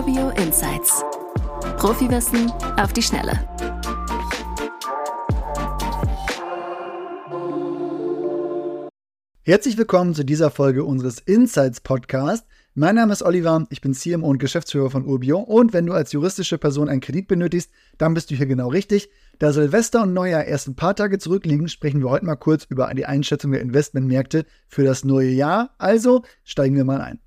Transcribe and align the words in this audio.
Urbio 0.00 0.30
Insights. 0.30 1.04
Profiwissen 1.76 2.50
auf 2.78 2.94
die 2.94 3.02
Schnelle. 3.02 3.32
Herzlich 9.42 9.76
willkommen 9.76 10.14
zu 10.14 10.24
dieser 10.24 10.50
Folge 10.50 10.84
unseres 10.84 11.18
Insights 11.18 11.82
Podcast. 11.82 12.46
Mein 12.74 12.94
Name 12.94 13.12
ist 13.12 13.22
Oliver, 13.22 13.66
ich 13.68 13.82
bin 13.82 13.92
CMO 13.92 14.26
und 14.26 14.38
Geschäftsführer 14.38 14.88
von 14.88 15.04
Urbio 15.04 15.38
und 15.38 15.74
wenn 15.74 15.84
du 15.84 15.92
als 15.92 16.12
juristische 16.12 16.56
Person 16.56 16.88
einen 16.88 17.02
Kredit 17.02 17.28
benötigst, 17.28 17.70
dann 17.98 18.14
bist 18.14 18.30
du 18.30 18.34
hier 18.36 18.46
genau 18.46 18.68
richtig. 18.68 19.10
Da 19.38 19.52
Silvester 19.52 20.04
und 20.04 20.14
Neujahr 20.14 20.46
erst 20.46 20.66
ein 20.66 20.76
paar 20.76 20.96
Tage 20.96 21.18
zurückliegen, 21.18 21.68
sprechen 21.68 22.00
wir 22.00 22.08
heute 22.08 22.24
mal 22.24 22.36
kurz 22.36 22.64
über 22.64 22.90
die 22.94 23.04
Einschätzung 23.04 23.52
der 23.52 23.60
Investmentmärkte 23.60 24.46
für 24.66 24.82
das 24.82 25.04
neue 25.04 25.28
Jahr. 25.28 25.74
Also 25.76 26.22
steigen 26.42 26.74
wir 26.74 26.84
mal 26.84 27.02
ein. 27.02 27.20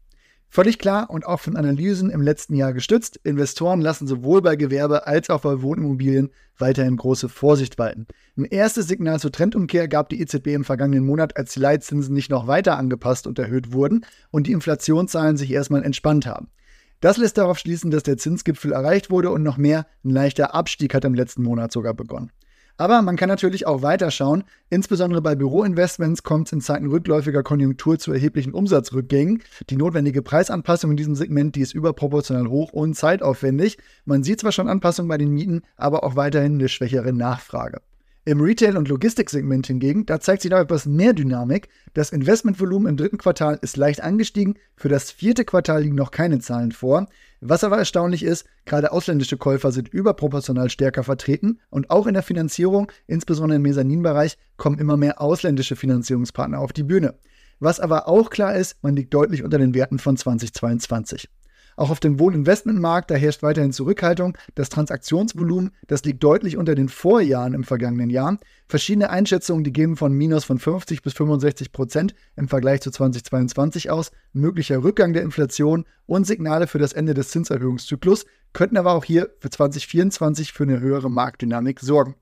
Völlig 0.54 0.78
klar 0.78 1.10
und 1.10 1.26
auch 1.26 1.40
von 1.40 1.56
Analysen 1.56 2.12
im 2.12 2.22
letzten 2.22 2.54
Jahr 2.54 2.74
gestützt, 2.74 3.20
Investoren 3.24 3.82
lassen 3.82 4.06
sowohl 4.06 4.44
bei 4.44 4.56
Gewerbe 4.56 5.08
als 5.08 5.32
auch 5.32 5.42
bei 5.42 5.64
Wohnimmobilien 5.64 6.30
weiterhin 6.60 6.96
große 6.96 7.28
Vorsicht 7.28 7.80
walten. 7.80 8.06
Ein 8.38 8.46
erstes 8.46 8.88
Signal 8.88 9.20
zur 9.20 9.32
Trendumkehr 9.32 9.88
gab 9.88 10.10
die 10.10 10.22
EZB 10.22 10.50
im 10.50 10.64
vergangenen 10.64 11.08
Monat, 11.08 11.38
als 11.38 11.54
die 11.54 11.60
Leitzinsen 11.60 12.14
nicht 12.14 12.30
noch 12.30 12.46
weiter 12.46 12.78
angepasst 12.78 13.26
und 13.26 13.40
erhöht 13.40 13.74
wurden 13.74 14.06
und 14.30 14.46
die 14.46 14.52
Inflationszahlen 14.52 15.38
sich 15.38 15.50
erstmal 15.50 15.84
entspannt 15.84 16.28
haben. 16.28 16.52
Das 17.00 17.18
lässt 17.18 17.40
darauf 17.40 17.58
schließen, 17.58 17.90
dass 17.90 18.04
der 18.04 18.18
Zinsgipfel 18.18 18.74
erreicht 18.74 19.10
wurde 19.10 19.32
und 19.32 19.42
noch 19.42 19.58
mehr, 19.58 19.88
ein 20.06 20.12
leichter 20.12 20.54
Abstieg 20.54 20.94
hat 20.94 21.04
im 21.04 21.16
letzten 21.16 21.42
Monat 21.42 21.72
sogar 21.72 21.96
begonnen. 21.96 22.32
Aber 22.78 23.02
man 23.04 23.16
kann 23.16 23.30
natürlich 23.30 23.68
auch 23.68 23.84
weiterschauen. 23.84 24.44
Insbesondere 24.70 25.22
bei 25.22 25.36
Büroinvestments 25.36 26.24
kommt 26.24 26.48
es 26.48 26.54
in 26.54 26.62
Zeiten 26.62 26.88
rückläufiger 26.88 27.44
Konjunktur 27.44 28.00
zu 28.00 28.12
erheblichen 28.12 28.54
Umsatzrückgängen. 28.54 29.44
Die 29.70 29.76
notwendige 29.76 30.24
Preisanpassung 30.24 30.92
in 30.92 30.98
diesem 30.98 31.16
Segment, 31.16 31.56
die 31.56 31.62
ist 31.62 31.76
überproportional 31.76 32.48
hoch 32.48 32.74
und 32.74 32.96
zeitaufwendig. 32.96 33.78
Man 34.06 34.24
sieht 34.24 34.40
zwar 34.40 34.52
schon 34.52 34.68
Anpassungen 34.68 35.10
bei 35.10 35.18
den 35.18 35.32
Mieten, 35.32 35.62
aber 35.78 36.04
auch 36.04 36.16
weiterhin 36.16 36.56
eine 36.56 36.68
schwächere 36.68 37.14
Nachfrage. 37.14 37.82
Im 38.26 38.40
Retail- 38.40 38.78
und 38.78 38.88
Logistiksegment 38.88 39.68
hingegen, 39.68 40.06
da 40.06 40.18
zeigt 40.22 40.44
sich 40.44 40.52
noch 40.52 40.60
etwas 40.60 40.86
mehr 40.86 41.12
Dynamik. 41.12 41.68
Das 41.94 42.12
Investmentvolumen 42.12 42.88
im 42.88 42.96
dritten 42.96 43.18
Quartal 43.18 43.60
ist 43.62 43.76
leicht 43.76 44.02
angestiegen. 44.02 44.58
Für 44.78 44.88
das 44.88 45.12
vierte 45.12 45.44
Quartal 45.44 45.84
liegen 45.84 45.96
noch 45.96 46.10
keine 46.10 46.40
Zahlen 46.40 46.72
vor. 46.72 47.08
Was 47.42 47.66
aber 47.66 47.78
erstaunlich 47.78 48.24
ist, 48.24 48.46
gerade 48.64 48.94
ausländische 48.94 49.36
Käufer 49.36 49.74
sind 49.74 49.90
überproportional 49.90 50.70
stärker 50.70 51.04
vertreten 51.04 51.60
und 51.70 51.90
auch 51.90 52.08
in 52.08 52.14
der 52.14 52.24
Finanzierung, 52.24 52.90
insbesondere 53.08 53.58
im 53.58 53.64
Mezzaninbereich, 53.64 54.38
kommen 54.56 54.80
immer 54.80 54.96
mehr 54.96 55.20
ausländische 55.20 55.76
Finanzierungspartner 55.76 56.60
auf 56.60 56.72
die 56.72 56.84
Bühne. 56.84 57.16
Was 57.60 57.82
aber 57.82 58.08
auch 58.08 58.30
klar 58.30 58.56
ist, 58.56 58.82
man 58.82 58.96
liegt 58.96 59.14
deutlich 59.14 59.44
unter 59.44 59.58
den 59.58 59.74
Werten 59.74 60.00
von 60.00 60.16
2022. 60.16 61.28
Auch 61.76 61.90
auf 61.90 62.00
dem 62.00 62.20
Wohninvestmentmarkt, 62.20 63.10
da 63.12 63.16
herrscht 63.16 63.44
weiterhin 63.44 63.72
Zurückhaltung. 63.72 64.38
Das 64.56 64.70
Transaktionsvolumen, 64.70 65.72
das 65.88 66.04
liegt 66.04 66.24
deutlich 66.24 66.58
unter 66.58 66.76
den 66.76 66.90
Vorjahren 66.90 67.54
im 67.54 67.64
vergangenen 67.64 68.10
Jahr. 68.10 68.38
Verschiedene 68.68 69.10
Einschätzungen, 69.10 69.64
die 69.64 69.74
geben 69.74 69.98
von 69.98 70.14
minus 70.14 70.44
von 70.44 70.60
50 70.60 71.02
bis 71.02 71.14
65 71.14 71.72
Prozent 71.72 72.16
im 72.36 72.48
Vergleich 72.48 72.82
zu 72.82 72.92
2022 72.92 73.90
aus. 73.90 74.12
Möglicher 74.34 74.84
Rückgang 74.84 75.14
der 75.14 75.24
Inflation 75.24 75.86
und 76.06 76.28
Signale 76.28 76.68
für 76.68 76.80
das 76.80 76.94
Ende 76.94 77.14
des 77.14 77.30
Zinserhöhungszyklus 77.30 78.26
könnten 78.54 78.78
aber 78.78 78.94
auch 78.94 79.04
hier 79.04 79.32
für 79.40 79.50
2024 79.50 80.54
für 80.54 80.64
eine 80.64 80.80
höhere 80.80 81.10
Marktdynamik 81.10 81.80
sorgen. 81.80 82.16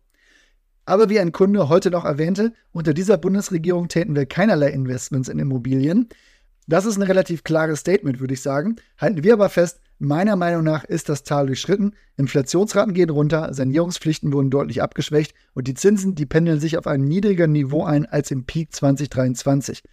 Aber 0.85 1.09
wie 1.09 1.19
ein 1.19 1.31
Kunde 1.31 1.69
heute 1.69 1.91
noch 1.91 2.05
erwähnte, 2.05 2.53
unter 2.72 2.94
dieser 2.94 3.17
Bundesregierung 3.17 3.88
täten 3.88 4.16
wir 4.16 4.25
keinerlei 4.25 4.69
Investments 4.72 5.29
in 5.29 5.39
Immobilien. 5.39 6.09
Das 6.67 6.86
ist 6.86 6.98
ein 6.98 7.04
relativ 7.04 7.44
klares 7.44 7.80
Statement, 7.80 8.20
würde 8.20 8.34
ich 8.34 8.42
sagen. 8.42 8.76
Halten 8.98 9.23
wir 9.23 9.34
aber 9.34 9.50
fest, 9.50 9.80
meiner 10.00 10.36
Meinung 10.36 10.64
nach 10.64 10.84
ist 10.84 11.09
das 11.09 11.23
Tal 11.23 11.48
durchschritten. 11.48 11.95
Inflationsraten 12.18 12.94
gehen 12.94 13.09
runter, 13.09 13.53
Sanierungspflichten 13.53 14.31
wurden 14.31 14.50
deutlich 14.50 14.81
abgeschwächt 14.81 15.34
und 15.53 15.68
die 15.68 15.73
Zinsen, 15.73 16.16
die 16.16 16.26
pendeln 16.26 16.59
sich 16.59 16.78
auf 16.78 16.88
einem 16.88 17.06
niedrigeren 17.06 17.52
Niveau 17.52 17.84
ein 17.84 18.06
als 18.06 18.31
im 18.31 18.46
Peak 18.46 18.74
2023. 18.74 19.84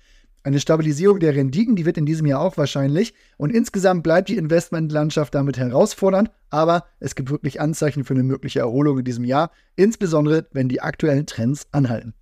Eine 0.44 0.60
Stabilisierung 0.60 1.18
der 1.18 1.34
Renditen, 1.34 1.76
die 1.76 1.84
wird 1.84 1.98
in 1.98 2.06
diesem 2.06 2.26
Jahr 2.26 2.40
auch 2.40 2.56
wahrscheinlich. 2.56 3.12
Und 3.36 3.50
insgesamt 3.50 4.02
bleibt 4.02 4.28
die 4.28 4.36
Investmentlandschaft 4.36 5.34
damit 5.34 5.58
herausfordernd, 5.58 6.30
aber 6.48 6.84
es 7.00 7.14
gibt 7.14 7.30
wirklich 7.30 7.60
Anzeichen 7.60 8.04
für 8.04 8.14
eine 8.14 8.22
mögliche 8.22 8.60
Erholung 8.60 8.98
in 8.98 9.04
diesem 9.04 9.24
Jahr, 9.24 9.50
insbesondere 9.76 10.46
wenn 10.52 10.68
die 10.68 10.80
aktuellen 10.80 11.26
Trends 11.26 11.66
anhalten. 11.72 12.14